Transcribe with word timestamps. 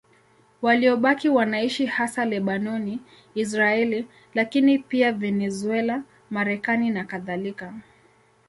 Waliobaki 0.61 1.29
wanaishi 1.29 1.85
hasa 1.85 2.25
Lebanoni, 2.25 2.99
Israeli, 3.35 4.07
lakini 4.33 4.79
pia 4.79 5.11
Venezuela, 5.13 6.03
Marekani 6.29 6.89
nakadhalika. 6.89 7.73